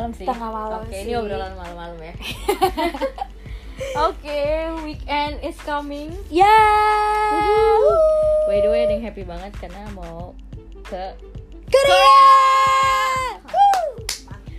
malam 0.00 0.16
sih. 0.16 0.24
Tengah 0.24 0.48
malam 0.48 0.80
Oke, 0.80 0.96
sih. 0.96 1.04
ini 1.04 1.12
obrolan 1.12 1.52
malam-malam 1.60 1.98
ya. 2.00 2.14
Oke, 4.08 4.40
weekend 4.88 5.44
is 5.44 5.60
coming. 5.60 6.08
Ya. 6.32 6.56
By 8.48 8.64
the 8.64 8.72
way, 8.72 8.88
ada 8.88 8.96
yang 8.96 9.04
happy 9.04 9.28
banget 9.28 9.52
karena 9.60 9.84
mau 9.92 10.32
ke 10.88 11.12
Korea. 11.68 12.00
Wuh, 12.00 12.39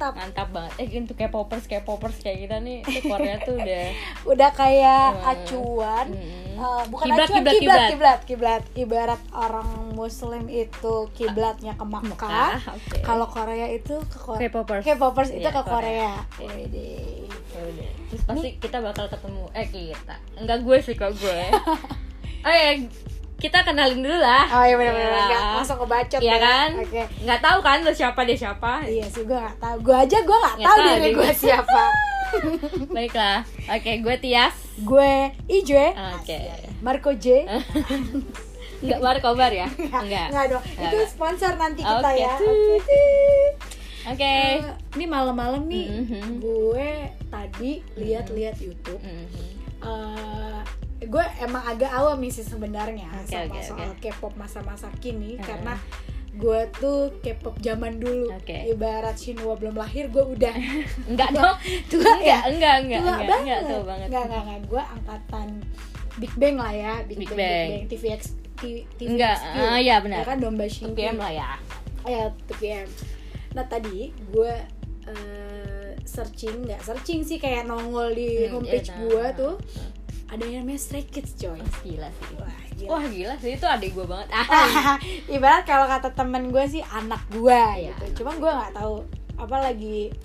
Mantap. 0.03 0.13
mantap 0.17 0.47
banget. 0.49 0.71
Eh 0.75 0.87
untuk 0.97 1.13
K-popers, 1.15 1.65
K-popers 1.65 2.17
kayak 2.17 2.37
kita 2.41 2.57
nih, 2.57 2.81
tuh 2.81 3.01
Korea 3.05 3.35
tuh 3.39 3.55
udah 3.55 3.85
Udah 4.31 4.49
kayak 4.51 5.07
Hmm. 5.13 5.31
acuan. 5.31 6.07
Mm-mm. 6.09 6.39
Eh, 6.51 6.83
bukan 6.87 7.05
Kiblat, 7.07 7.21
acuan, 7.23 7.37
kiblat, 7.37 7.53
kiblat, 7.53 7.55
kiblat. 7.55 7.89
kiblat, 7.89 8.19
kiblat. 8.23 8.63
Ibarat 8.75 9.21
orang 9.31 9.69
Muslim 9.91 10.43
itu 10.45 10.93
kiblatnya 11.11 11.73
ke 11.73 11.83
Makkah. 11.83 12.09
Mekah, 12.11 12.53
oke. 12.71 12.97
Kalau 12.99 13.25
Korea 13.25 13.67
itu 13.67 13.95
ke 14.03 14.17
Korea. 14.19 14.41
K-popers. 14.43 14.81
K-popers 14.83 15.29
itu 15.31 15.41
Iya, 15.41 15.51
ke 15.51 15.61
Korea. 15.63 16.11
Korea. 16.31 16.49
Widih. 16.51 17.29
ya 17.51 17.89
terus 18.07 18.23
pasti 18.23 18.57
kita 18.57 18.79
bakal 18.79 19.05
ketemu 19.05 19.43
eh 19.53 19.67
kita 19.67 20.15
enggak 20.35 20.59
gue 20.61 20.77
sih 20.81 20.95
kok 20.95 21.13
gue 21.13 21.39
oh 22.47 22.49
ya 22.49 22.71
kita 23.41 23.57
kenalin 23.61 23.99
dulu 23.99 24.15
lah 24.15 24.45
Oh 24.47 24.61
iya 24.61 24.75
benar-benar 24.75 25.09
Ya. 25.09 25.25
nggak 25.27 25.41
langsung 25.55 25.79
kebacot 25.79 26.19
Iya 26.19 26.29
ya. 26.29 26.37
kan 26.39 26.69
Oke. 26.77 27.01
nggak 27.19 27.39
tahu 27.39 27.57
kan 27.59 27.77
lo 27.79 27.91
siapa 27.91 28.21
dia 28.21 28.37
siapa 28.37 28.71
Iya 28.83 29.05
sih 29.05 29.23
gue 29.23 29.33
gak 29.35 29.57
tahu. 29.57 29.77
Gue 29.81 29.95
aja 29.97 30.17
gue 30.19 30.37
gak 30.39 30.55
Nggak 30.55 30.67
tahu 30.67 30.79
diri 30.87 31.09
gue 31.11 31.31
siapa. 31.43 31.83
baiklah 32.87 33.43
oke 33.67 33.91
gue 33.97 34.15
Tias 34.17 34.55
gue 34.79 35.13
Ijwe. 35.49 35.87
oke 36.15 36.37
Marco 36.79 37.11
J. 37.13 37.43
nggak 38.81 38.97
bar 38.99 39.17
kobar 39.17 39.51
ya 39.51 39.67
enggak 39.67 40.29
Enggak 40.29 40.45
dong. 40.49 40.63
Itu 40.63 40.79
Enggak. 40.95 41.05
sponsor 41.07 41.53
nanti 41.53 41.81
kita 41.81 42.01
Oke, 42.03 42.17
ya. 42.17 42.33
Oke. 42.33 42.39
tut. 42.39 42.83
oke 44.07 44.33
Eh, 44.47 44.57
ini 44.95 45.05
malam-malam 45.07 45.61
nih 45.63 45.87
Mhm. 45.91 46.39
gue 46.39 46.89
tadi 47.27 47.71
lihat-lihat 47.93 48.57
YouTube. 48.57 48.97
Mhm. 48.97 49.25
eh 49.81 50.59
gue 51.01 51.25
emang 51.39 51.63
agak 51.63 51.89
awam 51.89 52.21
sih 52.25 52.41
sebenarnya 52.41 53.09
Oke, 53.17 53.25
sama 53.27 53.49
oke, 53.49 53.59
soal 53.59 53.89
oke. 53.89 53.99
K-pop 53.99 54.33
masa-masa 54.35 54.87
kini. 54.95 55.33
Heeh. 55.33 55.41
karena 55.41 55.73
gue 56.31 56.59
tuh 56.73 56.99
K-pop 57.19 57.57
zaman 57.57 57.97
dulu. 57.97 58.29
Oke. 58.31 58.53
ibarat 58.65 59.13
Shinhwa 59.13 59.53
belum 59.53 59.75
lahir 59.75 60.07
gue 60.07 60.21
udah 60.21 60.53
enggak 61.09 61.29
dong. 61.31 61.57
tua 61.87 62.05
enggak 62.13 62.21
ya? 62.21 62.39
enggak 62.47 62.75
enggak 62.79 62.99
tua 62.99 63.09
enggak 63.09 63.19
banget. 63.19 63.41
enggak 63.41 63.59
tuh 63.65 63.81
banget. 63.83 64.07
Enggak 64.07 64.23
enggak 64.23 64.41
enggak. 64.41 64.59
Gue 64.63 64.83
angkatan 64.85 65.47
Big 66.13 66.33
Bang 66.35 66.55
lah 66.55 66.71
ya. 66.71 66.93
Big, 67.03 67.17
Big 67.17 67.29
Bang, 67.29 67.39
Bang. 67.39 67.49
Big 67.49 67.73
Bang. 67.73 67.85
TVX 67.89 68.21
T- 68.53 68.85
TVXQ 68.93 69.09
Enggak, 69.09 69.37
ah, 69.41 69.77
iya 69.77 69.95
benar. 69.97 70.21
ya 70.21 70.25
kan 70.27 70.37
domba 70.37 70.65
Shinki 70.65 70.93
PM 70.93 71.17
lah 71.17 71.31
ya. 71.31 71.49
Ya 72.03 72.23
2PM 72.47 72.85
nah 73.51 73.65
tadi 73.65 73.99
gue 74.29 74.53
eh, 75.03 75.91
searching 76.03 76.63
nggak 76.63 76.79
searching 76.79 77.21
sih 77.21 77.35
kayak 77.35 77.65
nongol 77.65 78.09
di 78.09 78.45
Hmm, 78.45 78.55
homepage 78.55 78.87
iya, 78.87 78.95
gue 78.97 79.17
nah. 79.19 79.31
tuh 79.33 79.53
ada 80.31 80.43
yang 80.47 80.63
namanya 80.63 80.79
Stray 80.79 81.03
Kids 81.03 81.35
coy. 81.35 81.59
Oh, 81.59 81.71
gila 81.83 82.07
sih. 82.07 82.31
Wah, 82.39 82.55
gila. 82.79 82.87
wah 82.87 83.03
gila 83.03 83.35
sih. 83.43 83.51
Itu 83.59 83.67
adik 83.67 83.91
gue 83.91 84.07
banget. 84.07 84.31
Ah 84.39 84.95
ibarat 85.27 85.67
kalau 85.67 85.91
kata 85.91 86.15
temen 86.15 86.55
gue 86.55 86.63
sih 86.71 86.79
anak 86.87 87.19
gue 87.27 87.51
Iya, 87.51 87.91
gitu. 87.99 88.23
Cuma 88.23 88.39
gue 88.39 88.47
nggak 88.47 88.71
tahu 88.79 89.03
apa 89.35 89.57
lagi 89.59 90.15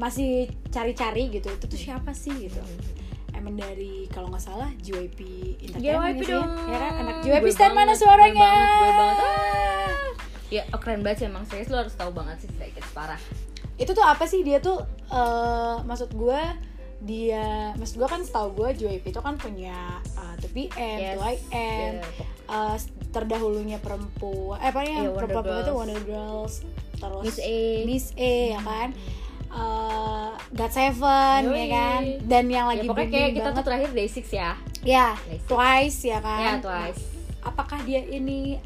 masih 0.00 0.48
cari-cari 0.72 1.28
gitu. 1.36 1.52
Itu 1.52 1.68
tuh 1.68 1.76
siapa 1.76 2.16
sih 2.16 2.32
gitu. 2.48 2.64
Emang 3.36 3.60
dari 3.60 4.08
kalau 4.08 4.32
nggak 4.32 4.40
salah 4.40 4.72
JYP 4.80 5.20
Entertainment 5.68 6.16
JYP 6.16 6.24
sih 6.24 6.32
dong. 6.32 6.50
Ya 6.64 6.78
kan? 6.80 6.92
Anak 7.04 7.16
JYP 7.20 7.46
stand 7.52 7.74
mana 7.76 7.92
banget, 7.92 8.00
suaranya? 8.00 8.32
gue 8.32 8.40
banget, 8.40 8.72
gue 8.72 8.92
banget. 8.96 9.18
Ah. 9.20 10.08
ya 10.48 10.62
oh, 10.72 10.80
keren 10.80 11.00
banget 11.04 11.16
sih 11.20 11.26
emang. 11.28 11.44
Serius 11.44 11.68
lo 11.68 11.76
harus 11.84 11.92
tahu 11.92 12.08
banget 12.16 12.40
sih 12.40 12.48
Stray 12.48 12.72
Kids 12.72 12.88
parah. 12.96 13.20
Itu 13.76 13.92
tuh 13.92 14.06
apa 14.06 14.24
sih? 14.24 14.40
Dia 14.40 14.64
tuh 14.64 14.80
eh, 15.12 15.76
maksud 15.84 16.08
gue 16.16 16.40
dia 17.04 17.76
maksud 17.76 17.96
gue 17.96 18.08
kan 18.08 18.20
setahu 18.20 18.48
gue 18.56 18.68
JYP 18.74 19.12
itu 19.12 19.20
kan 19.20 19.36
punya 19.36 20.00
uh, 20.16 20.34
2PM, 20.40 20.98
Yes. 20.98 21.16
2YM, 21.16 21.92
Ya, 22.00 22.02
eh, 22.46 22.76
terdahulunya 23.08 23.78
perempuan 23.78 24.56
eh 24.58 24.68
apa 24.68 24.80
ya 24.82 24.88
Iya, 24.98 25.00
Wonder 25.06 25.16
perempuan 25.20 25.60
itu. 25.60 25.72
Wonder 25.72 26.00
Girls 26.02 26.54
terus 26.94 27.22
Miss 27.22 27.38
A. 27.38 27.60
Miss 27.84 28.06
A 28.16 28.32
ya 28.50 28.60
kan? 28.60 28.88
Eh, 29.46 30.30
God 30.50 30.72
Seven 30.72 31.40
ya 31.46 31.66
kan? 31.68 32.00
Dan 32.24 32.44
yang 32.48 32.66
ya 32.66 32.72
lagi 32.72 32.86
pokoknya 32.86 33.06
kayak 33.06 33.12
booming 33.12 33.34
kita 33.34 33.44
banget 33.44 33.54
tuh 33.54 33.64
terakhir 33.64 33.90
Day 33.92 34.08
Six 34.08 34.26
ya. 34.30 34.50
Ya 34.82 35.06
Day 35.22 35.38
Six. 35.38 35.46
Twice 35.46 35.98
ya 36.02 36.18
kan? 36.18 36.40
Ya 36.40 36.52
Twice. 36.58 37.02
Apakah 37.40 37.78
dia 37.82 38.00
ini 38.02 38.58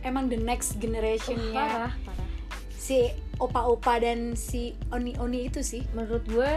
emang 0.00 0.26
the 0.26 0.36
next 0.36 0.74
Oh, 0.74 0.80
generationnya 0.80 1.52
parah 1.52 1.92
parah. 2.00 2.28
Si 2.72 3.10
opa-opa 3.36 3.98
dan 3.98 4.32
si 4.32 4.72
oni-oni 4.88 5.46
itu 5.46 5.60
sih. 5.60 5.82
Menurut 5.92 6.22
gue 6.24 6.52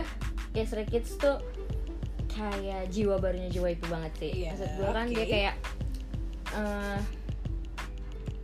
ya 0.55 0.63
Stray 0.63 0.85
Kids 0.85 1.15
tuh 1.15 1.37
kayak 2.27 2.87
jiwa 2.89 3.15
barunya 3.15 3.47
JYP 3.47 3.81
banget 3.85 4.11
sih 4.17 4.31
Iya, 4.37 4.51
maksud 4.51 4.69
gue 4.73 4.89
kan 4.89 5.05
oke. 5.05 5.13
dia 5.13 5.25
kayak 5.25 5.53
eh 6.53 6.99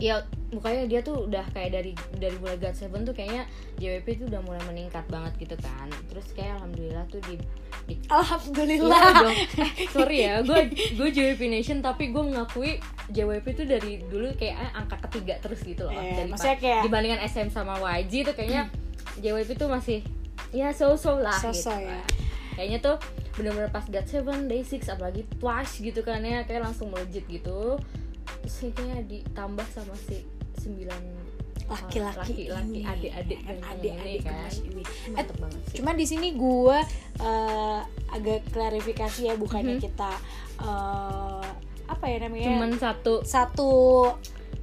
ya 0.02 0.18
mukanya 0.50 0.90
dia 0.90 1.00
tuh 1.00 1.30
udah 1.30 1.46
kayak 1.52 1.72
dari 1.72 1.92
dari 2.12 2.34
mulai 2.36 2.58
God 2.58 2.74
Seven 2.74 3.04
tuh 3.04 3.14
kayaknya 3.14 3.46
JYP 3.78 4.18
tuh 4.18 4.28
udah 4.28 4.42
mulai 4.42 4.58
meningkat 4.66 5.06
banget 5.08 5.38
gitu 5.40 5.56
kan 5.56 5.88
terus 6.10 6.26
kayak 6.32 6.58
alhamdulillah 6.58 7.06
tuh 7.06 7.22
di, 7.22 7.38
di 7.86 7.96
alhamdulillah 8.10 8.98
Iya 8.98 9.22
dong. 9.22 9.38
Eh, 9.62 9.88
sorry 9.88 10.18
ya, 10.24 10.42
gue 10.42 10.60
gue 10.74 11.10
JYP 11.12 11.42
Nation 11.48 11.80
tapi 11.80 12.10
gue 12.10 12.18
mengakui 12.20 12.82
JYP 13.08 13.46
itu 13.52 13.64
dari 13.64 14.02
dulu 14.02 14.34
kayak 14.34 14.56
eh, 14.58 14.72
angka 14.74 14.98
ketiga 15.06 15.38
terus 15.38 15.62
gitu 15.62 15.86
loh. 15.86 15.94
Eh, 15.94 16.18
dari 16.18 16.30
maksudnya 16.30 16.58
kayak- 16.58 16.84
dibandingkan 16.84 17.22
SM 17.22 17.48
sama 17.48 17.78
YG 17.94 18.26
tuh 18.26 18.34
kayaknya 18.34 18.74
JYP 19.18 19.54
itu 19.54 19.66
masih 19.68 20.00
ya 20.52 20.70
so-so 20.70 21.18
lah 21.18 21.34
So-so 21.34 21.72
gitu. 21.72 21.88
ya. 21.88 22.02
Kayaknya 22.54 22.80
tuh 22.82 22.96
bener-bener 23.34 23.70
pas 23.70 23.86
God 23.86 24.06
Seven, 24.06 24.46
Day 24.46 24.62
Six, 24.62 24.86
apalagi 24.86 25.24
Twice 25.34 25.80
gitu 25.80 26.02
kan 26.02 26.20
ya 26.22 26.44
kayak 26.44 26.64
langsung 26.64 26.92
melejit 26.92 27.24
gitu. 27.26 27.80
Terus 28.44 28.56
kayaknya 28.70 29.02
ditambah 29.04 29.68
sama 29.68 29.96
si 29.98 30.28
sembilan 30.58 31.02
laki-laki 31.66 32.52
laki-laki 32.52 32.76
ini. 32.76 32.82
adik-adik 32.84 33.40
adik-adik 33.48 33.92
ini 33.96 34.14
kan. 34.20 34.52
ini 34.52 34.84
Eh, 34.84 35.12
mantep 35.16 35.38
banget 35.40 35.62
sih. 35.72 35.76
Cuma 35.80 35.92
di 35.94 36.04
sini 36.04 36.28
gue 36.36 36.78
eh, 37.18 37.80
agak 38.12 38.40
klarifikasi 38.52 39.22
ya 39.26 39.34
bukannya 39.36 39.80
Mhm. 39.80 39.82
kita 39.82 40.12
eh, 40.60 41.46
apa 41.88 42.06
ya 42.06 42.18
namanya 42.22 42.46
Cuman 42.46 42.72
satu 42.76 43.14
satu 43.24 43.72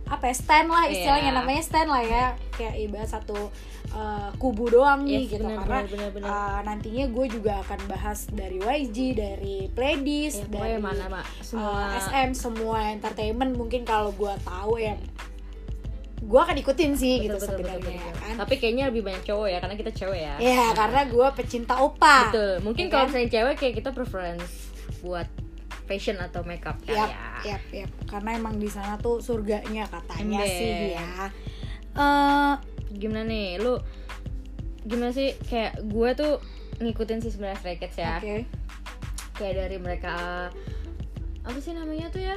apa 0.08 0.24
ya 0.24 0.34
stand 0.34 0.66
lah 0.66 0.84
istilahnya 0.86 1.30
Iya. 1.30 1.36
namanya 1.36 1.62
stand 1.62 1.86
lah 1.86 2.00
ya 2.00 2.24
kayak 2.50 2.74
ibarat 2.80 3.06
satu 3.06 3.52
eh, 3.88 4.28
kubu 4.36 4.68
doang 4.68 5.02
nih 5.02 5.22
Yes, 5.22 5.30
gitu 5.30 5.44
bener, 5.44 5.58
karena 5.58 5.78
bener, 5.78 5.88
bener, 5.88 6.10
bener. 6.14 6.28
eh, 6.28 6.60
nantinya 6.62 7.04
gue 7.06 7.26
juga 7.30 7.52
akan 7.60 7.78
bahas 7.86 8.18
dari 8.26 8.56
YG 8.58 8.96
dari 9.12 9.56
Playdis 9.68 10.34
ya, 10.38 10.46
dari 10.46 10.76
mana 10.76 11.08
mak 11.08 11.24
eh, 11.24 11.40
semua 11.40 11.76
SM 11.98 12.28
semua 12.32 12.78
entertainment 12.86 13.52
mungkin 13.54 13.82
kalau 13.82 14.10
gue 14.10 14.32
tahu 14.42 14.76
ya 14.78 14.96
gue 16.18 16.34
akan 16.36 16.56
ikutin 16.58 16.92
sih 16.92 17.22
gitu 17.22 17.30
Betul, 17.32 17.46
betul, 17.46 17.48
sebenarnya 17.54 17.78
betul, 17.80 17.94
ya 17.94 18.02
betul. 18.04 18.18
kan 18.18 18.34
Tapi 18.38 18.54
kayaknya 18.58 18.84
lebih 18.90 19.02
banyak 19.02 19.22
cowok 19.22 19.46
ya, 19.46 19.58
karena 19.58 19.76
kita 19.76 19.90
cewek 19.94 20.20
ya. 20.20 20.34
ya 20.36 20.64
karena 20.72 21.00
gue 21.06 21.26
pecinta 21.32 21.74
opa 21.78 22.16
Betul. 22.26 22.52
Mungkin 22.60 22.84
Ya 22.84 22.90
kalau 22.90 23.00
kan? 23.00 23.08
misalnya 23.08 23.30
cewek 23.30 23.54
kayak 23.54 23.74
kita 23.76 23.90
preference 23.92 24.50
buat 24.98 25.28
fashion 25.88 26.20
atau 26.20 26.44
makeup 26.44 26.76
kan 26.84 26.94
Yap, 26.94 27.10
ya. 27.10 27.56
yap, 27.56 27.62
yap. 27.72 27.90
Karena 28.04 28.36
emang 28.36 28.60
di 28.60 28.68
sana 28.68 29.00
tuh 29.00 29.18
surganya 29.18 29.88
katanya 29.88 30.44
Ember. 30.44 30.52
sih 30.52 30.70
ya. 30.92 31.08
Eh, 31.96 32.54
Gimana 32.88 33.24
nih, 33.24 33.56
lu 33.60 33.80
gimana 34.84 35.12
sih 35.12 35.36
kayak 35.44 35.84
gue 35.84 36.10
tuh 36.14 36.32
ngikutin 36.80 37.20
sih 37.20 37.32
sebenarnya 37.32 37.76
Kids 37.76 37.96
ya. 37.96 38.16
Oke. 38.20 38.44
Kayak 39.34 39.54
dari 39.66 39.76
mereka 39.80 40.14
apa 41.42 41.58
sih 41.58 41.72
namanya 41.72 42.12
tuh 42.12 42.22
ya? 42.22 42.36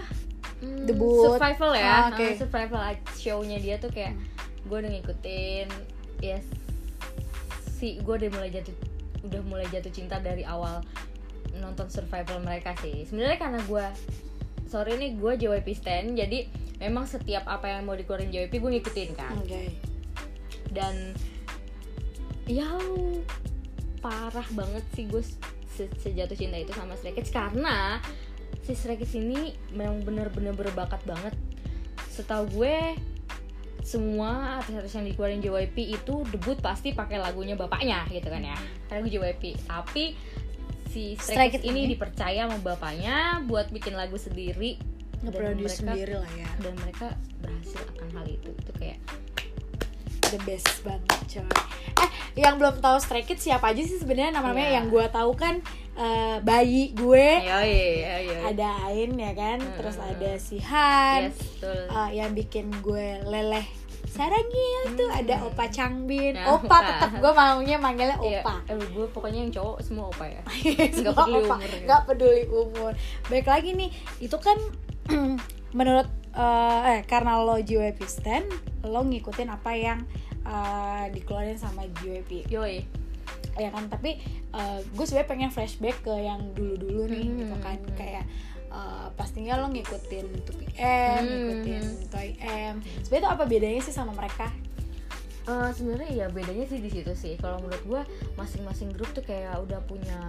Hmm, 0.59 0.86
Debut. 0.88 1.27
Survival 1.27 1.71
ya. 1.75 1.88
Ah, 1.88 2.03
oke. 2.12 2.24
Ah, 2.24 2.33
survival 2.36 2.81
show-nya 3.15 3.57
dia 3.59 3.75
tuh 3.80 3.92
kayak 3.92 4.15
gue 4.62 4.77
udah 4.77 4.92
ngikutin 4.94 5.68
ya 6.21 6.38
si 7.81 7.98
gue 7.98 8.13
udah 8.13 8.30
mulai 8.30 8.53
jatuh 8.53 8.77
udah 9.25 9.42
mulai 9.42 9.65
jatuh 9.74 9.89
cinta 9.89 10.21
dari 10.21 10.45
awal 10.45 10.86
nonton 11.59 11.88
survival 11.92 12.39
mereka 12.39 12.71
sih. 12.80 13.03
Sebenarnya 13.03 13.39
karena 13.42 13.59
gue 13.65 13.86
sorry 14.71 14.95
nih 14.95 15.19
gue 15.19 15.31
JYP 15.36 15.68
stan 15.75 16.15
jadi 16.15 16.48
memang 16.80 17.03
setiap 17.03 17.44
apa 17.44 17.68
yang 17.68 17.83
mau 17.83 17.94
dikeluarin 17.94 18.31
JYP 18.31 18.53
gue 18.56 18.71
ngikutin 18.80 19.09
kan? 19.15 19.36
Oke. 19.42 19.75
dan 20.71 21.12
ya 22.48 22.63
parah 24.00 24.48
banget 24.56 24.83
sih 24.95 25.03
gue 25.12 25.19
se- 25.68 25.92
sejatuh 26.00 26.33
cinta 26.33 26.56
itu 26.56 26.71
sama 26.71 26.95
Stray 26.95 27.12
Kids 27.12 27.27
karena 27.27 28.00
si 28.63 28.71
Stray 28.71 28.95
Kids 28.95 29.12
ini 29.19 29.51
memang 29.75 30.00
bener-bener 30.07 30.56
berbakat 30.56 31.03
banget. 31.03 31.36
Setahu 32.07 32.48
gue 32.56 32.95
semua 33.81 34.62
artis-artis 34.62 34.94
yang 34.94 35.06
dikeluarin 35.09 35.42
JYP 35.42 35.77
itu 35.92 36.24
debut 36.30 36.56
pasti 36.62 36.94
pakai 36.94 37.18
lagunya 37.18 37.59
bapaknya 37.59 38.06
gitu 38.07 38.30
kan 38.31 38.39
ya? 38.39 38.56
Karena 38.88 39.00
gue 39.03 39.12
JYP 39.12 39.44
tapi 39.68 40.15
si 40.91 41.15
Stray 41.15 41.33
Stray 41.33 41.49
Kids 41.49 41.63
ini 41.63 41.79
ini? 41.81 41.89
dipercaya 41.89 42.45
sama 42.45 42.59
bapaknya 42.59 43.17
buat 43.43 43.67
bikin 43.69 43.93
lagu 43.93 44.15
sendiri 44.15 44.75
mereka- 45.23 45.71
sendiri 45.71 46.13
lah 46.13 46.31
ya. 46.33 46.49
dan 46.59 46.73
mereka 46.75 47.07
berhasil 47.39 47.79
akan 47.89 48.07
hal 48.11 48.25
itu 48.27 48.49
itu 48.51 48.71
kayak 48.75 48.99
the 50.27 50.39
best 50.43 50.67
banget 50.81 51.19
coy 51.29 51.47
eh 51.97 52.09
yang 52.38 52.55
belum 52.55 52.79
tahu 52.79 52.97
Stray 52.97 53.21
Kids 53.21 53.41
siapa 53.41 53.69
aja 53.69 53.81
sih 53.81 53.97
sebenarnya 53.97 54.31
namanya 54.33 54.63
Iya. 54.65 54.75
yang 54.77 54.85
gue 54.88 55.05
tahu 55.09 55.31
kan 55.33 55.59
eh, 56.01 56.36
bayi 56.42 56.92
gue 56.92 57.27
ada 58.44 58.68
Ain 58.83 59.13
ya 59.13 59.31
kan 59.31 59.57
Mm-mm. 59.57 59.77
terus 59.77 59.98
ada 59.98 60.31
si 60.36 60.57
Han 60.59 61.30
Yes, 61.30 61.38
betul. 61.56 61.86
eh, 61.88 62.09
yang 62.12 62.31
bikin 62.31 62.74
gue 62.81 63.21
leleh 63.24 63.65
sarangnya 64.03 64.92
tuh 64.92 65.07
ada 65.07 65.36
Opa 65.42 65.65
Changbin 65.68 66.36
Nah, 66.36 66.51
Opa 66.51 66.68
Opa. 66.68 66.77
tetap 66.83 67.12
gue 67.15 67.31
maunya 67.31 67.77
manggilnya 67.77 68.18
Iya, 68.19 68.42
Opa 68.42 68.56
eh, 68.65 68.75
gue 68.75 69.06
pokoknya 69.07 69.39
yang 69.39 69.53
cowok 69.53 69.77
semua 69.80 70.06
opa 70.07 70.25
ya. 70.25 70.42
Semua 70.92 71.13
peduli 71.15 71.39
Opa, 71.39 71.56
umur 71.56 71.59
gitu. 71.63 71.86
nggak 71.86 72.01
peduli 72.03 72.44
umur 72.45 72.92
baik 73.27 73.48
lagi 73.48 73.69
nih 73.71 73.89
itu 74.19 74.36
kan 74.36 74.57
menurut 75.71 76.07
eh, 76.33 76.80
eh 76.89 77.00
karena 77.06 77.39
lo 77.39 77.56
JYP 77.57 78.00
stan 78.03 78.44
lo 78.83 79.00
ngikutin 79.01 79.48
apa 79.48 79.71
yang 79.71 80.00
eh, 80.42 81.06
dikeluarin 81.09 81.56
sama 81.56 81.88
JYP 81.95 82.50
Yoi. 82.50 82.83
Ya 83.59 83.69
kan 83.71 83.92
tapi 83.92 84.21
eh, 84.56 84.80
gue 84.83 85.06
sebenarnya 85.06 85.30
pengen 85.30 85.51
flashback 85.51 86.03
ke 86.03 86.13
yang 86.15 86.42
dulu-dulu 86.56 87.07
nih 87.12 87.25
Hmm, 87.27 87.38
gitu 87.44 87.56
kan 87.59 87.77
hmm. 87.77 87.95
kayak 88.00 88.25
eh, 88.71 89.07
pastinya 89.19 89.59
lo 89.59 89.68
ngikutin 89.68 90.27
2PM, 90.48 91.19
Hmm. 91.19 91.27
ngikutin 91.27 91.86
Toy 92.07 92.30
M. 92.39 92.75
Sebenarnya 93.03 93.24
itu 93.27 93.30
apa 93.30 93.44
bedanya 93.44 93.81
sih 93.83 93.92
sama 93.92 94.15
mereka? 94.15 94.48
Eh, 95.50 95.69
sebenarnya 95.75 96.09
ya 96.15 96.25
bedanya 96.31 96.63
sih 96.69 96.80
di 96.80 96.88
situ 96.88 97.12
sih. 97.12 97.36
Kalau 97.36 97.59
menurut 97.59 97.83
gue 97.83 98.01
masing-masing 98.39 98.95
grup 98.95 99.12
tuh 99.12 99.25
kayak 99.27 99.59
udah 99.59 99.83
punya 99.83 100.19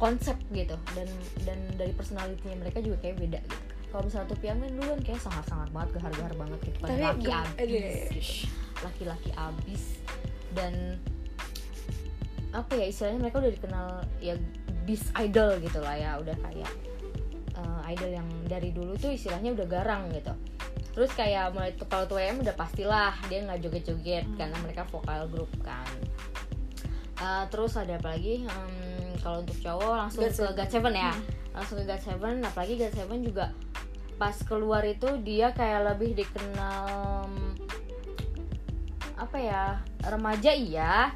konsep 0.00 0.34
gitu 0.56 0.74
dan 0.96 1.08
dan 1.44 1.60
dari 1.76 1.92
personalitinya 1.92 2.56
mereka 2.64 2.80
juga 2.80 2.96
kayak 3.04 3.16
beda 3.20 3.40
gitu. 3.44 3.72
Kalau 3.92 4.02
misalnya 4.08 4.28
tuh 4.32 4.38
kan 4.40 4.58
dulu 4.64 4.88
kan 4.96 5.00
kayak 5.04 5.20
sangat-sangat 5.20 5.68
banget 5.76 5.88
gahar-gahar 6.00 6.34
banget 6.40 6.58
gitu 6.64 6.78
Tapi 6.80 7.02
laki 7.04 7.28
abis 7.28 7.68
gitu. 7.68 8.48
Laki-laki 8.80 9.30
abis 9.36 9.82
dan 10.56 10.96
apa 12.50 12.72
ya 12.74 12.86
istilahnya 12.86 13.20
mereka 13.20 13.38
udah 13.38 13.52
dikenal 13.52 13.86
ya 14.18 14.34
bis 14.82 15.06
idol 15.16 15.54
gitu 15.58 15.78
lah 15.78 15.94
ya 15.94 16.10
udah 16.16 16.34
kayak 16.40 16.70
eh, 17.52 17.80
idol 17.88 18.10
yang 18.12 18.28
dari 18.44 18.70
dulu 18.70 18.94
tuh 18.94 19.10
istilahnya 19.10 19.52
udah 19.52 19.66
garang 19.66 20.10
gitu 20.10 20.34
terus 20.90 21.10
kayak 21.12 21.50
mulai 21.50 21.70
tuh 21.72 21.86
kalau 21.86 22.02
2M 22.08 22.42
udah 22.42 22.52
pastilah 22.52 23.14
dia 23.26 23.42
nggak 23.42 23.60
joget-joget 23.60 24.24
Hmm. 24.24 24.36
karena 24.36 24.56
mereka 24.60 24.82
vokal 24.84 25.26
grup 25.26 25.50
kan 25.60 25.86
Eh, 27.20 27.44
terus 27.46 27.76
ada 27.76 27.94
apa 27.94 28.16
lagi 28.16 28.42
Hmm, 28.42 29.12
kalau 29.20 29.44
untuk 29.44 29.60
cowok 29.60 29.92
langsung 29.94 30.24
God 30.24 30.32
ke 30.32 30.40
Seven. 30.40 30.56
God 30.56 30.70
Seven 30.72 30.94
ya 30.96 31.12
Hmm. 31.12 31.24
langsung 31.52 31.76
ke 31.76 31.84
God 31.84 32.00
Seven 32.00 32.34
apalagi 32.40 32.74
God 32.74 32.94
Seven 32.96 33.20
juga 33.20 33.46
pas 34.16 34.36
keluar 34.40 34.80
itu 34.82 35.04
dia 35.20 35.52
kayak 35.52 35.80
lebih 35.86 36.16
dikenal 36.16 37.28
apa 39.14 39.36
ya 39.36 39.64
remaja 40.02 40.50
iya 40.50 41.12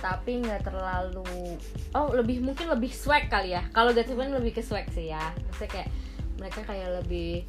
tapi 0.00 0.40
nggak 0.40 0.64
terlalu 0.64 1.60
oh 1.92 2.08
lebih 2.16 2.40
mungkin 2.40 2.72
lebih 2.72 2.90
swag 2.90 3.28
kali 3.28 3.52
ya. 3.52 3.62
Kalau 3.70 3.92
Seven 3.92 4.32
lebih 4.32 4.56
ke 4.56 4.62
swag 4.64 4.88
sih 4.90 5.12
ya. 5.12 5.32
Maksudnya 5.48 5.70
kayak 5.70 5.88
mereka 6.40 6.60
kayak 6.64 6.88
lebih 7.04 7.44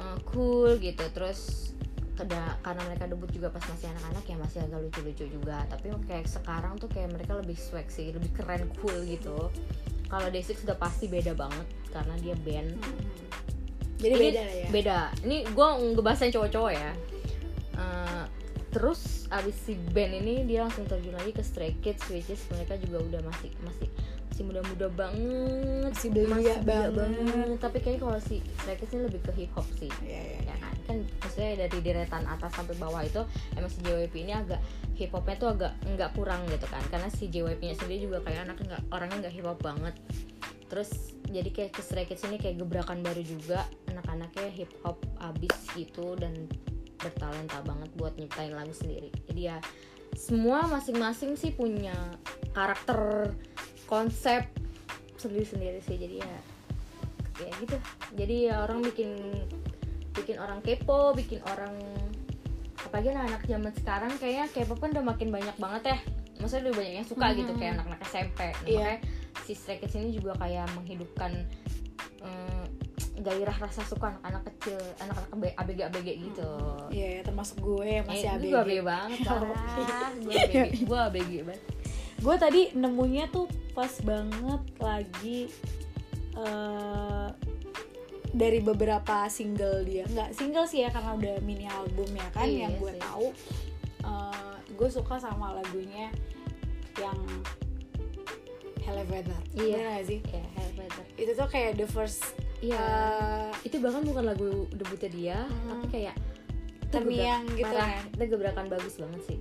uh, 0.00 0.18
cool 0.32 0.80
gitu. 0.80 1.04
Terus 1.12 1.70
keda- 2.16 2.56
karena 2.64 2.82
mereka 2.88 3.04
debut 3.04 3.28
juga 3.30 3.52
pas 3.52 3.62
masih 3.68 3.92
anak-anak 3.92 4.24
ya 4.24 4.36
masih 4.40 4.58
agak 4.64 4.80
lucu-lucu 4.88 5.24
juga. 5.28 5.60
Tapi 5.68 5.92
kayak 6.08 6.26
sekarang 6.26 6.80
tuh 6.80 6.88
kayak 6.88 7.12
mereka 7.12 7.36
lebih 7.36 7.56
swag 7.60 7.86
sih 7.92 8.10
lebih 8.10 8.32
keren 8.32 8.66
cool 8.80 9.04
gitu. 9.04 9.52
Kalau 10.08 10.28
Day6 10.32 10.64
udah 10.64 10.78
pasti 10.80 11.06
beda 11.06 11.36
banget 11.36 11.66
karena 11.92 12.14
dia 12.20 12.36
band. 12.40 12.70
Jadi 14.00 14.14
ini 14.14 14.24
beda 14.30 14.44
ya. 14.44 14.68
beda. 14.68 14.98
Ini 15.24 15.36
gue 15.48 15.68
ngebahasain 15.96 16.32
cowok-cowok 16.32 16.72
ya. 16.72 16.92
Eh, 17.74 18.24
terus 18.74 19.30
abis 19.30 19.54
si 19.54 19.78
band 19.94 20.18
ini 20.18 20.42
dia 20.42 20.66
langsung 20.66 20.82
terjun 20.90 21.14
lagi 21.14 21.30
ke 21.30 21.46
Stray 21.46 21.78
Kids 21.78 22.02
which 22.10 22.26
is 22.26 22.42
mereka 22.50 22.74
juga 22.82 23.06
udah 23.06 23.20
masih 23.22 23.54
masih 23.62 23.86
masih 24.34 24.50
muda-muda 24.50 24.90
banget. 24.90 25.94
Masih 25.94 26.10
belia 26.10 26.58
banget. 26.66 27.54
tapi 27.62 27.78
kayaknya 27.78 28.02
kalau 28.02 28.18
si 28.18 28.42
Stray 28.58 28.74
Kids 28.74 28.90
ini 28.98 29.06
lebih 29.06 29.22
ke 29.22 29.30
hip 29.38 29.54
hop 29.54 29.62
sih. 29.78 29.86
Iya, 30.02 30.22
iya. 30.26 30.38
ya 30.50 30.56
kan? 30.58 30.74
Kan 30.90 30.96
maksudnya 31.22 31.50
dari 31.62 31.78
deretan 31.78 32.26
atas 32.26 32.50
sampai 32.50 32.74
bawah 32.74 32.98
itu 33.06 33.22
emang 33.54 33.70
si 33.70 33.78
JYP 33.86 34.26
ini 34.26 34.34
agak 34.34 34.58
hip 34.98 35.14
hopnya 35.14 35.38
tuh 35.38 35.54
agak 35.54 35.78
nggak 35.86 36.10
kurang 36.18 36.42
gitu 36.50 36.66
kan? 36.66 36.82
Karena 36.90 37.06
si 37.14 37.30
JYP 37.30 37.62
nya 37.62 37.78
sendiri 37.78 38.10
juga 38.10 38.26
kayak 38.26 38.50
anak 38.50 38.58
nggak 38.58 38.82
orangnya 38.90 39.16
nggak 39.22 39.34
hip 39.38 39.46
hop 39.46 39.62
banget. 39.62 39.94
Terus 40.66 40.90
jadi 41.30 41.48
kayak 41.54 41.70
ke 41.78 41.82
Stray 41.86 42.02
Kids 42.10 42.26
ini 42.26 42.42
kayak 42.42 42.58
gebrakan 42.58 43.06
baru 43.06 43.22
juga 43.22 43.62
anak-anaknya 43.86 44.50
hip 44.50 44.74
hop 44.82 44.98
abis 45.22 45.54
gitu 45.78 46.18
dan 46.18 46.50
bertalenta 47.04 47.60
banget 47.60 47.90
buat 47.94 48.16
nyiptain 48.16 48.56
lagu 48.56 48.72
sendiri. 48.72 49.12
Jadi 49.28 49.40
ya 49.44 49.60
semua 50.16 50.64
masing-masing 50.64 51.36
sih 51.36 51.52
punya 51.52 51.92
karakter 52.56 53.30
konsep 53.84 54.48
sendiri-sendiri 55.20 55.84
sih. 55.84 56.00
Jadi 56.00 56.16
ya 56.24 56.34
ya 57.44 57.50
gitu. 57.60 57.76
Jadi 58.16 58.36
ya 58.48 58.64
orang 58.64 58.80
bikin 58.80 59.10
bikin 60.14 60.38
orang 60.38 60.62
kepo 60.62 61.12
bikin 61.12 61.42
orang 61.50 61.74
apalagi 62.78 63.10
anak-anak 63.10 63.42
zaman 63.44 63.72
sekarang 63.74 64.12
kayaknya 64.22 64.46
K-pop 64.54 64.78
kan 64.78 64.94
udah 64.94 65.04
makin 65.04 65.28
banyak 65.28 65.56
banget 65.58 65.82
ya. 65.92 65.98
Maksudnya 66.38 66.70
udah 66.70 66.74
banyak 66.78 66.94
yang 67.02 67.08
suka 67.08 67.26
gitu 67.34 67.52
Mhm. 67.52 67.58
kayak 67.58 67.72
anak-anak 67.78 68.00
SMP 68.06 68.38
nah, 68.38 68.54
Iya. 68.62 68.78
makanya 68.78 68.98
si 69.44 69.52
Stray 69.52 69.76
Kids 69.76 69.94
ini 69.98 70.14
juga 70.14 70.32
kayak 70.38 70.66
menghidupkan 70.78 71.32
mm, 72.22 72.53
gairah 73.14 73.56
rasa 73.56 73.82
suka 73.82 74.10
anak-anak 74.12 74.42
kecil 74.50 74.74
anak-anak 74.98 75.30
ABG 75.54 75.78
ABG 75.84 76.08
gitu. 76.24 76.50
Iya, 76.88 77.08
ya, 77.08 77.20
termasuk 77.22 77.56
gue 77.58 77.86
yang 77.92 78.04
masih 78.04 78.26
Eh, 78.26 78.32
ABG. 78.32 78.44
gue 78.44 78.58
ABG 78.58 78.74
banget 78.82 79.18
lah 79.22 79.40
gue 80.16 80.32
ABG 80.34 80.54
gue 80.82 80.98
ABG 81.00 81.32
banget. 81.42 81.62
Gue 82.16 82.36
tadi 82.36 82.62
nemunya 82.72 83.24
tuh 83.28 83.46
pas 83.70 83.90
banget 84.00 84.62
lagi 84.78 85.38
eh 86.34 87.28
dari 88.30 88.58
beberapa 88.58 89.28
single 89.28 89.84
dia. 89.84 90.02
Nggak 90.04 90.34
single 90.34 90.66
sih 90.66 90.82
ya 90.82 90.90
karena 90.90 91.14
udah 91.14 91.34
mini 91.40 91.66
album 91.66 92.10
ya 92.10 92.26
kan 92.30 92.42
Iya 92.44 92.66
yang 92.66 92.74
gue 92.76 92.90
sih. 92.90 93.00
tahu. 93.00 93.26
Eh, 94.02 94.54
gue 94.70 94.88
suka 94.90 95.14
sama 95.16 95.54
lagunya 95.54 96.10
yang 96.96 97.18
Elevator 98.84 99.38
Iya. 99.54 99.64
Bener 99.72 99.86
gak 99.94 100.04
sih? 100.04 100.20
Ya 100.26 100.44
Hellraiser 100.52 101.06
itu 101.14 101.32
tuh 101.32 101.48
kayak 101.48 101.78
the 101.78 101.86
first 101.86 102.36
iya 102.60 102.78
eh, 102.78 103.50
itu 103.64 103.76
bahkan 103.78 104.02
bukan 104.02 104.24
lagu 104.26 104.48
debutnya 104.70 105.10
dia 105.10 105.38
Hmm. 105.42 105.68
tapi 105.72 105.86
kayak 105.90 106.16
itu 106.16 106.92
Terngiang 106.92 107.42
gitu 107.50 107.66
parah. 107.66 107.88
kan. 107.90 108.04
itu 108.12 108.24
gebrakan 108.28 108.66
bagus 108.68 108.94
banget 108.96 109.20
sih 109.24 109.38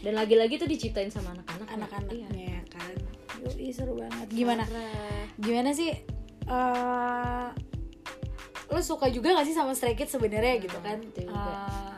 dan 0.00 0.12
lagi-lagi 0.14 0.56
tuh 0.56 0.66
diciptain 0.66 1.08
sama 1.08 1.32
anak-anak 1.32 1.68
anak-anaknya 1.70 2.28
iya. 2.30 2.56
ya 2.56 2.60
kan 2.68 2.92
Yoi, 3.40 3.68
seru 3.70 3.96
banget 3.96 4.26
gimana 4.28 4.64
Parah. 4.64 5.24
gimana 5.38 5.70
sih 5.70 5.90
eh 6.44 7.46
lo 8.68 8.80
suka 8.80 9.08
juga 9.08 9.32
gak 9.32 9.44
sih 9.44 9.56
sama 9.56 9.72
Stray 9.72 9.94
Kids 9.94 10.12
sebenarnya 10.12 10.54
Hmm, 10.54 10.62
gitu 10.62 10.78
kan 10.78 10.98
itu 11.00 11.20
juga. 11.24 11.52
Eh, 11.56 11.94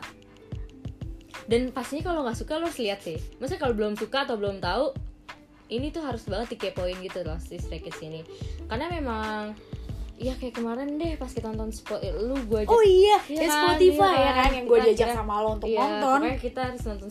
dan 1.45 1.69
pastinya 1.69 2.07
kalau 2.07 2.23
nggak 2.23 2.39
suka 2.39 2.57
lo 2.57 2.65
harus 2.65 2.79
lihat 2.79 3.01
sih 3.01 3.19
maksudnya 3.37 3.61
kalau 3.61 3.75
belum 3.75 3.95
suka 3.95 4.25
atau 4.25 4.37
belum 4.37 4.57
tahu 4.59 4.95
ini 5.69 5.89
tuh 5.89 6.01
harus 6.01 6.25
banget 6.25 6.55
dikepoin 6.55 6.97
gitu 7.01 7.21
loh 7.23 7.37
si 7.39 7.57
Stray 7.57 7.79
Kids 7.79 7.99
ini 7.99 8.23
karena 8.67 8.89
memang 8.89 9.53
ya 10.17 10.33
kayak 10.37 10.55
kemarin 10.55 10.97
deh 10.97 11.17
pas 11.17 11.33
kita 11.33 11.51
nonton 11.51 11.73
spot 11.73 12.01
lu 12.05 12.37
gue 12.47 12.69
oh 12.69 12.85
iya 12.85 13.19
Iya 13.27 13.41
ya 13.43 13.49
kan, 13.49 13.57
Spotify 13.59 14.13
iya 14.13 14.23
ya 14.23 14.33
kan 14.33 14.45
kan. 14.45 14.51
yang 14.55 14.65
gue 14.69 14.79
diajak 14.85 15.09
sama 15.17 15.35
lo 15.41 15.49
untuk 15.57 15.69
Iya, 15.69 15.81
nonton 15.81 16.19
pokoknya 16.21 16.39
kita 16.39 16.61
harus 16.69 16.83
nonton 16.87 17.09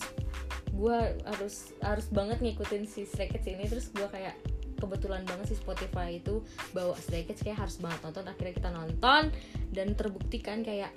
gue 0.72 0.98
harus 1.28 1.56
harus 1.84 2.08
banget 2.10 2.38
ngikutin 2.42 2.84
si 2.88 3.02
Stray 3.06 3.28
Kids 3.28 3.46
ini 3.46 3.66
terus 3.68 3.92
gue 3.92 4.08
kayak 4.08 4.34
kebetulan 4.80 5.22
banget 5.30 5.54
si 5.54 5.56
Spotify 5.60 6.18
itu 6.18 6.42
bawa 6.74 6.98
Stray 6.98 7.28
Kids 7.28 7.42
kayak 7.42 7.60
harus 7.60 7.78
banget 7.78 8.02
nonton 8.02 8.26
akhirnya 8.26 8.54
kita 8.58 8.70
nonton 8.72 9.24
dan 9.70 9.88
terbuktikan 9.94 10.66
kayak 10.66 10.90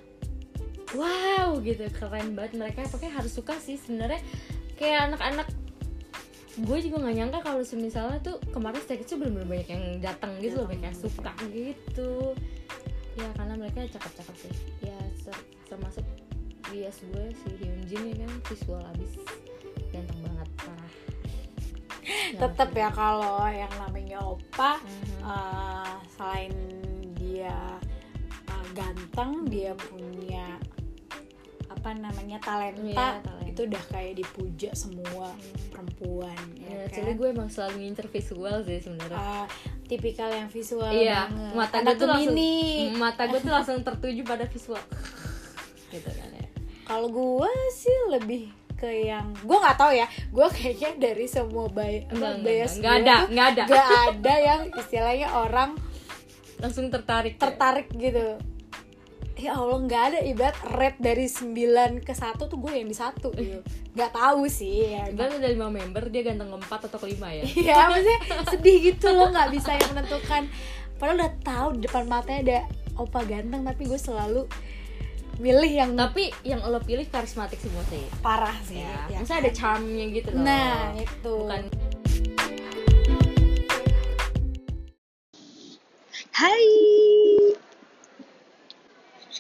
wow 0.95 1.59
gitu 1.61 1.85
keren 1.91 2.33
banget 2.33 2.55
mereka 2.57 2.87
pokoknya 2.89 3.13
harus 3.19 3.33
suka 3.35 3.59
sih 3.59 3.75
sebenarnya 3.77 4.23
kayak 4.79 5.11
anak-anak 5.13 5.49
gue 6.55 6.79
juga 6.81 6.97
nggak 7.03 7.17
nyangka 7.19 7.39
kalau 7.43 7.59
misalnya 7.75 8.19
tuh 8.23 8.39
kemarin 8.55 8.79
Kids 8.79 9.11
tuh 9.11 9.19
bener-bener 9.19 9.49
banyak 9.49 9.69
yang 9.69 9.85
datang 9.99 10.39
gitu 10.39 10.63
loh 10.63 10.69
banyak 10.71 10.87
yang 10.87 10.95
suka 10.95 11.33
gitu. 11.51 12.13
Ya 13.15 13.27
karena 13.35 13.55
mereka 13.55 13.83
cakep-cakep 13.91 14.37
sih. 14.39 14.53
Ya 14.83 14.99
ter- 15.23 15.47
termasuk 15.67 16.07
bias 16.71 16.99
gue 17.11 17.27
si 17.35 17.49
Hyunjin 17.59 18.03
ya 18.11 18.15
kan 18.23 18.33
visual 18.47 18.83
abis. 18.95 19.13
Ganteng 19.91 20.21
banget 20.23 20.49
parah. 20.59 20.93
Tetep 22.43 22.71
ya 22.75 22.91
kalau 22.91 23.47
yang 23.47 23.73
namanya 23.81 24.19
opa 24.23 24.79
Mhm. 24.79 25.19
eh, 25.25 25.93
selain 26.15 26.55
dia 27.15 27.59
eh, 28.47 28.65
ganteng 28.75 29.47
dia 29.47 29.75
punya 29.75 30.59
apa 31.67 31.91
namanya 31.95 32.39
talenta, 32.39 32.79
Iya, 32.81 33.19
talenta. 33.21 33.34
Itu 33.55 33.71
udah 33.71 33.85
kayak 33.87 34.19
dipuja 34.19 34.75
semua 34.75 35.31
perempuan 35.71 36.35
ya, 36.59 36.75
ya, 36.75 36.91
jadi 36.91 37.15
kan 37.15 37.19
gue 37.23 37.29
emang 37.31 37.47
selalu 37.47 37.87
ngincer 37.87 38.11
visual 38.11 38.57
sih 38.67 38.83
sebenarnya. 38.83 39.15
Eh, 39.15 39.47
tipikal 39.87 40.27
yang 40.35 40.51
visual 40.51 40.91
iya 40.91 41.31
banget. 41.31 41.55
mata 41.55 41.77
gue 41.87 41.95
tuh 41.95 42.09
langsung 42.11 42.35
mata 43.07 43.23
gue 43.31 43.39
tuh 43.39 43.53
langsung 43.55 43.77
tertuju 43.87 44.21
pada 44.27 44.45
visual. 44.51 44.83
Gitu 45.95 46.11
kan 46.11 46.29
ya. 46.35 46.47
Kalau 46.83 47.07
gue 47.07 47.53
sih 47.71 47.95
lebih 48.11 48.51
ke 48.75 49.07
yang 49.07 49.31
gue 49.39 49.55
nggak 49.55 49.79
tahu 49.79 49.95
ya. 49.95 50.11
Gue 50.35 50.47
kayaknya 50.51 50.91
dari 50.99 51.27
semua 51.31 51.71
bay 51.71 52.11
Enggak, 52.11 52.43
bias 52.43 52.83
enggak, 52.83 52.95
enggak 52.99 52.99
gue 52.99 53.07
ada, 53.07 53.15
tuh 53.15 53.31
enggak 53.31 53.47
ada. 53.47 53.63
nggak 53.71 53.95
ada 54.11 54.35
yang 54.43 54.61
istilahnya 54.75 55.29
orang 55.31 55.71
langsung 56.59 56.91
tertarik 56.91 57.39
ya? 57.39 57.43
tertarik 57.51 57.87
gitu 57.95 58.35
ya 59.35 59.59
Allah 59.59 59.79
nggak 59.83 60.03
ada 60.15 60.19
ibarat 60.23 60.59
rate 60.79 60.99
dari 61.03 61.27
9 61.27 62.07
ke 62.07 62.15
satu 62.15 62.47
tuh 62.47 62.59
gue 62.63 62.73
yang 62.79 62.87
di 62.87 62.97
satu 62.97 63.35
gitu. 63.35 63.61
Nggak 63.95 64.11
tahu 64.15 64.47
sih 64.47 64.95
ya. 64.95 65.11
Ibarat 65.11 65.43
ada 65.43 65.49
lima 65.51 65.69
member 65.71 66.07
dia 66.11 66.23
ganteng 66.23 66.55
keempat 66.55 66.87
atau 66.87 66.99
kelima 67.03 67.35
ya? 67.35 67.43
Iya 67.65 67.91
maksudnya 67.91 68.19
sedih 68.47 68.77
gitu 68.95 69.11
loh 69.11 69.35
nggak 69.35 69.51
bisa 69.51 69.75
yang 69.75 69.91
menentukan. 69.91 70.43
Padahal 70.97 71.17
udah 71.19 71.33
tahu 71.43 71.69
di 71.77 71.81
depan 71.91 72.05
matanya 72.07 72.41
ada 72.41 72.59
opa 72.95 73.27
ganteng 73.27 73.67
tapi 73.67 73.83
gue 73.91 73.99
selalu 73.99 74.47
milih 75.43 75.73
yang 75.75 75.91
tapi 75.99 76.31
yang 76.47 76.63
lo 76.63 76.79
pilih 76.79 77.07
karismatik 77.11 77.59
semua 77.59 77.83
sih. 77.91 78.07
Parah 78.23 78.55
sih 78.63 78.79
ya, 78.79 79.11
ya 79.11 79.19
Maksudnya 79.19 79.41
kan? 79.43 79.43
ada 79.43 79.51
charmnya 79.51 80.07
gitu 80.15 80.29
loh. 80.31 80.45
Nah 80.47 80.95
itu. 80.95 81.35
Bukan 81.43 81.65
Hai. 86.35 86.84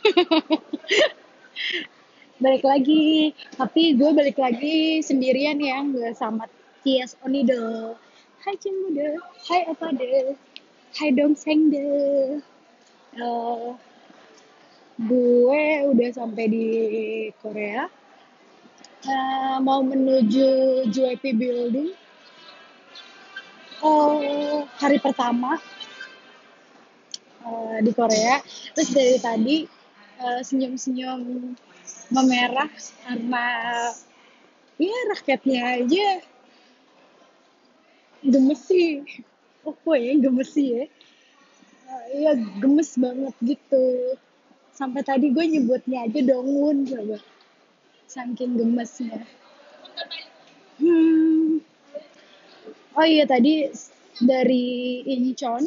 balik 2.42 2.64
lagi, 2.66 3.32
tapi 3.56 3.96
gue 3.96 4.10
balik 4.12 4.36
lagi 4.36 5.00
sendirian 5.00 5.56
ya, 5.60 5.80
nggak 5.80 6.16
sama 6.18 6.44
Tias 6.84 7.16
Onido. 7.24 7.96
Hai 8.44 8.60
Cimbude, 8.60 9.16
hai 9.48 9.64
apa 9.64 9.88
deh, 9.96 10.36
hai 11.00 11.08
dong 11.16 11.32
Sengde. 11.32 12.36
Eh, 13.16 13.68
gue 15.00 15.64
udah 15.88 16.08
sampai 16.12 16.44
di 16.52 16.68
Korea, 17.40 17.88
Eh, 19.04 19.56
mau 19.60 19.84
menuju 19.84 20.48
JYP 20.88 21.36
Building. 21.36 21.92
Eh, 23.84 24.58
hari 24.80 24.96
pertama 24.96 25.60
eh, 27.44 27.78
di 27.84 27.92
Korea 27.92 28.40
terus 28.72 28.96
dari 28.96 29.20
tadi 29.20 29.56
eh, 30.24 30.40
senyum-senyum 30.40 31.52
memerah 32.08 32.72
karena 33.04 33.46
ya 34.80 34.98
rakyatnya 35.12 35.60
aja. 35.84 36.08
Gemes 38.24 38.60
sih. 38.64 39.04
Apa 39.64 39.92
ya 40.00 40.12
gemes 40.16 40.50
sih 40.56 40.66
ya. 40.80 40.84
Eh, 41.84 42.04
iya 42.16 42.32
gemes 42.60 42.96
banget 42.96 43.34
gitu. 43.44 44.16
Sampai 44.74 45.04
tadi 45.04 45.30
gue 45.30 45.44
nyebutnya 45.44 46.08
aja 46.08 46.20
dongun 46.24 46.88
coba. 46.88 47.20
Saking 48.08 48.56
gemesnya. 48.58 49.22
Hmm. 50.74 51.62
oh 52.98 53.06
iya 53.06 53.30
tadi 53.30 53.70
dari 54.18 55.02
Incheon 55.06 55.62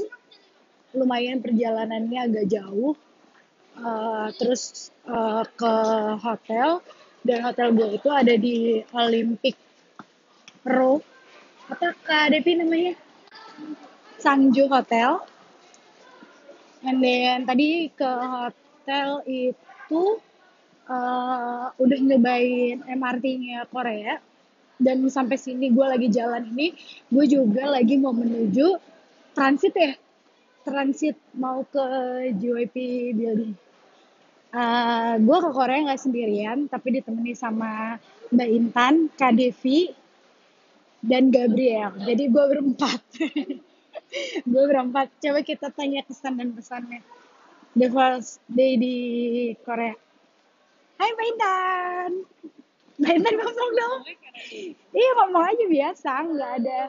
lumayan 0.92 1.40
perjalanannya 1.40 2.20
agak 2.28 2.46
jauh 2.52 3.00
Uh, 3.78 4.34
terus 4.42 4.90
uh, 5.06 5.46
ke 5.54 5.74
hotel. 6.18 6.82
Dan 7.22 7.44
hotel 7.44 7.76
gue 7.76 7.90
itu 8.00 8.10
ada 8.10 8.34
di 8.34 8.82
Olympic 8.96 9.60
Row. 10.64 11.04
Apa 11.68 11.92
Kak 12.08 12.32
Devi 12.32 12.58
namanya? 12.58 12.96
Sangju 14.18 14.72
Hotel. 14.72 15.20
And 16.88 17.04
then 17.04 17.44
tadi 17.44 17.92
ke 17.92 18.08
hotel 18.08 19.22
itu 19.28 20.24
uh, 20.88 21.68
udah 21.76 22.00
nyobain 22.00 22.82
MRT-nya 22.88 23.68
Korea. 23.68 24.24
Dan 24.78 25.04
sampai 25.10 25.36
sini 25.36 25.74
gue 25.74 25.86
lagi 25.86 26.08
jalan 26.08 26.48
ini 26.54 26.72
gue 27.12 27.26
juga 27.28 27.68
lagi 27.68 28.00
mau 28.00 28.16
menuju 28.16 28.80
transit 29.36 29.74
ya. 29.76 29.94
Transit 30.64 31.20
mau 31.36 31.68
ke 31.68 31.84
JYP 32.40 32.76
Building. 33.12 33.67
Uh, 34.58 35.22
gue 35.22 35.38
ke 35.38 35.50
Korea 35.54 35.86
nggak 35.86 36.02
sendirian, 36.02 36.66
tapi 36.66 36.98
ditemani 36.98 37.38
sama 37.38 38.02
Mbak 38.34 38.50
Intan, 38.50 39.06
Kak 39.14 39.38
Devi, 39.38 39.94
dan 41.06 41.30
Gabriel. 41.30 41.94
Jadi 42.02 42.24
gue 42.26 42.46
berempat. 42.50 43.02
gue 44.52 44.64
berempat. 44.66 45.14
Coba 45.22 45.46
kita 45.46 45.70
tanya 45.70 46.02
kesan 46.02 46.42
dan 46.42 46.58
pesannya. 46.58 47.06
The 47.78 47.86
first 47.94 48.42
day 48.50 48.82
di 48.82 48.98
Korea. 49.62 49.94
Hai 50.98 51.10
Mbak 51.14 51.28
Intan. 51.38 52.12
Mbak 52.98 53.14
Intan 53.14 53.36
ngomong 53.38 53.72
dong. 53.78 54.00
Iya 54.90 55.10
ngomong 55.22 55.44
aja 55.54 55.66
biasa, 55.70 56.12
nggak 56.34 56.52
ada. 56.66 56.82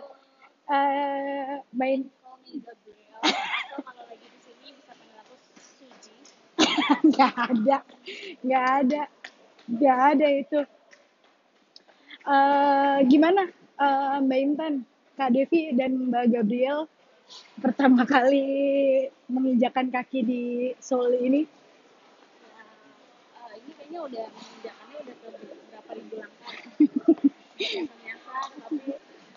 Uh, 0.73 1.53
Mbak. 1.77 2.09
nggak 7.09 7.35
ada. 7.37 7.79
Nggak 8.45 8.67
ada. 8.85 9.03
Nggak 9.69 9.99
ada 10.17 10.27
itu. 10.33 10.61
Eh 12.29 12.99
gimana? 13.09 13.43
Eh, 13.79 14.17
Mbak 14.27 14.41
Intan 14.43 14.75
Kak 15.15 15.31
Devi 15.35 15.71
dan 15.77 16.11
Mbak 16.11 16.25
Gabriel 16.35 16.89
pertama 17.61 18.09
kali 18.09 18.49
menginjakan 19.29 19.93
kaki 19.93 20.25
di 20.25 20.43
Seoul 20.81 21.21
ini. 21.21 21.45
Eh, 21.45 21.49
ini 23.61 23.71
kayaknya 23.77 24.01
udah 24.03 24.27
menginjakannya 24.33 24.97
udah 25.05 25.15
ke 25.15 25.29
berapa 25.69 25.91
ribu 25.95 26.15
langkah. 26.19 26.53
Ternyata 27.59 28.33
tapi 28.65 28.93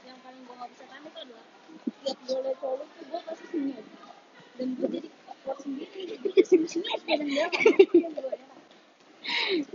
yang 0.07 0.19
paling 0.23 0.41
gue 0.41 0.55
gak 0.55 0.69
bisa 0.71 0.83
tahan 0.87 1.03
itu 1.05 1.19
adalah 1.19 1.45
lihat 2.01 2.17
gue 2.25 2.37
liat 2.41 2.57
cowok 2.57 2.87
tuh 2.87 3.05
gue 3.05 3.21
pasti 3.27 3.45
senyum. 3.51 3.85
Dan 4.57 4.67
gue 4.77 4.87
jadi 4.89 5.09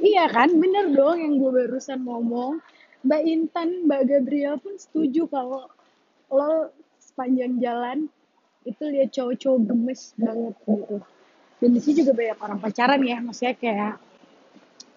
iya 0.03 0.25
kan 0.31 0.51
bener 0.59 0.91
dong 0.95 1.19
yang 1.23 1.35
gue 1.39 1.51
barusan 1.51 2.03
ngomong. 2.03 2.59
Mbak 3.07 3.23
Intan 3.23 3.69
Mbak 3.87 4.03
Gabriel 4.11 4.59
pun 4.59 4.75
setuju 4.75 5.31
kalau 5.31 5.71
lo 6.31 6.75
sepanjang 6.99 7.63
jalan 7.63 8.11
itu 8.67 8.83
lihat 8.83 9.15
cowok-cowok 9.15 9.61
gemes 9.71 10.11
banget 10.19 10.55
gitu. 10.67 10.99
Dan 11.63 11.71
di 11.73 11.81
sini 11.81 12.03
juga 12.03 12.13
banyak 12.19 12.39
orang 12.43 12.59
pacaran 12.59 13.01
ya 13.07 13.19
maksudnya 13.23 13.55
kayak 13.55 13.95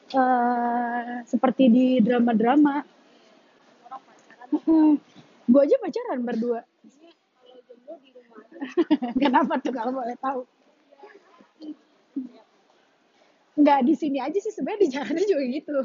eh 0.10 1.16
seperti 1.30 1.64
di 1.70 1.86
drama-drama. 2.02 2.82
Gue 5.46 5.62
aja 5.62 5.78
pacaran 5.78 6.26
berdua. 6.26 6.62
Kenapa 9.22 9.62
tuh 9.62 9.72
kalau 9.72 9.94
boleh 9.96 10.18
tahu 10.20 10.44
nggak 13.60 13.80
di 13.84 13.94
sini 13.96 14.24
aja 14.24 14.40
sih 14.40 14.56
sebenarnya 14.56 14.84
di 14.88 14.90
Jakarta 14.92 15.24
juga 15.28 15.44
gitu. 15.52 15.76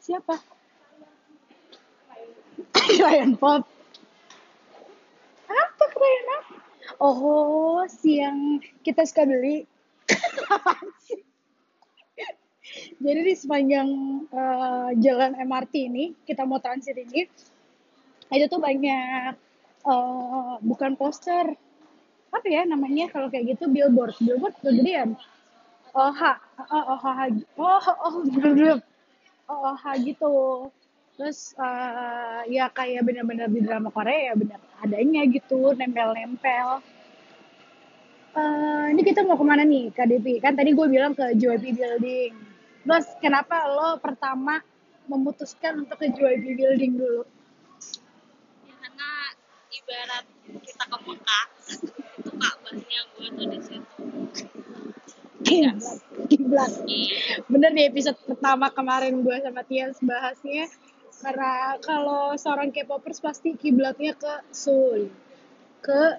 Siapa? 0.00 0.36
Ryan 3.04 3.32
Pop. 3.36 3.64
Apa 5.48 5.84
keren 5.92 6.26
apa 6.40 6.56
oh 7.04 7.84
siang. 7.88 8.64
Kita 8.80 9.04
suka 9.04 9.28
beli. 9.28 9.64
Jadi 13.04 13.20
di 13.20 13.34
sepanjang 13.36 13.88
eh, 14.28 14.90
jalan 15.04 15.36
MRT 15.36 15.74
ini 15.88 16.16
kita 16.24 16.48
mau 16.48 16.60
transit 16.60 16.96
ini 16.96 17.28
itu 18.32 18.44
tuh 18.48 18.60
banyak 18.60 19.36
eh, 19.84 20.54
bukan 20.64 20.96
poster 20.96 21.56
apa 22.34 22.46
ya 22.50 22.66
namanya 22.66 23.06
kalau 23.14 23.30
kayak 23.30 23.54
gitu 23.54 23.70
billboard. 23.70 24.18
Billboard 24.18 24.58
kegedean 24.58 25.14
oh 25.94 26.10
ha 26.10 26.32
oh 26.58 26.84
oh 26.90 26.98
ha 26.98 27.12
oh 27.30 27.78
oh 27.78 27.96
oh 28.02 28.16
oh 28.42 28.78
oh 29.48 29.74
ha 29.82 29.90
gitu. 30.02 30.34
Terus 31.14 31.54
eh, 31.54 32.40
ya 32.50 32.66
kayak 32.74 33.06
benar-benar 33.06 33.46
di 33.46 33.62
drama 33.62 33.94
Korea 33.94 34.30
ya 34.30 34.34
benar 34.34 34.58
adanya 34.82 35.22
gitu 35.30 35.70
nempel-nempel. 35.78 36.82
Eh, 38.34 38.84
ini 38.90 39.02
kita 39.06 39.22
mau 39.22 39.38
ke 39.38 39.46
mana 39.46 39.62
nih 39.62 39.94
KDP 39.94 40.42
kan 40.42 40.58
tadi 40.58 40.74
gue 40.74 40.86
bilang 40.90 41.14
ke 41.14 41.38
JYP 41.38 41.78
Building. 41.78 42.32
Terus 42.82 43.06
kenapa 43.22 43.62
lo 43.70 44.02
pertama 44.02 44.58
memutuskan 45.06 45.86
untuk 45.86 46.02
ke 46.02 46.10
JYP 46.10 46.58
Building 46.58 46.98
dulu? 46.98 47.22
Ya 48.66 48.74
karena 48.82 49.10
ibarat 49.70 50.24
kita 50.66 50.82
ke 50.90 50.96
Mekah 50.98 51.44
itu 52.34 52.42
Ka'bahnya 52.42 53.00
gue 53.14 53.28
tuh 53.30 53.46
di 53.46 53.58
situ. 53.62 54.02
Kiblat, 55.44 56.00
kiblat. 56.26 56.72
Bener 57.46 57.70
di 57.76 57.82
episode 57.86 58.18
pertama 58.26 58.72
kemarin 58.74 59.22
gue 59.22 59.36
sama 59.44 59.62
Tias 59.62 60.00
bahasnya 60.02 60.66
karena 61.22 61.78
kalau 61.84 62.34
seorang 62.34 62.74
K-popers 62.74 63.22
pasti 63.22 63.54
kiblatnya 63.54 64.18
ke 64.18 64.32
Seoul. 64.50 65.12
Ke 65.84 66.18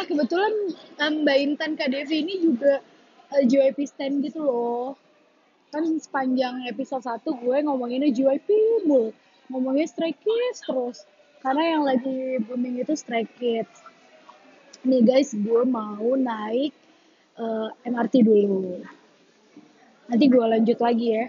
eh 0.00 0.06
kebetulan 0.08 0.74
Mbak 0.98 1.38
Intan 1.38 1.76
Kak 1.76 1.92
Devi 1.92 2.24
ini 2.24 2.40
juga 2.40 2.80
eh, 3.36 3.44
JYP 3.46 3.78
stand 3.86 4.26
gitu 4.26 4.42
loh. 4.42 4.98
kan 5.72 5.88
sepanjang 5.88 6.68
episode 6.68 7.00
1 7.00 7.24
gue 7.24 7.56
ngomonginnya 7.64 8.12
JYP 8.12 8.44
mulu 8.84 9.08
ngomongnya 9.48 9.88
Stray 9.88 10.12
Kids 10.12 10.68
terus. 10.68 11.08
Karena 11.40 11.76
yang 11.76 11.88
lagi 11.88 12.36
booming 12.44 12.84
itu 12.84 12.92
Stray 12.92 13.24
Kids 13.24 13.91
nih 14.82 15.02
guys 15.02 15.30
gue 15.34 15.62
mau 15.66 16.18
naik 16.18 16.72
eh, 17.38 17.68
MRT 17.86 18.14
dulu. 18.26 18.82
Nanti 20.10 20.24
gue 20.28 20.44
lanjut 20.44 20.78
lagi 20.82 21.06
ya 21.16 21.26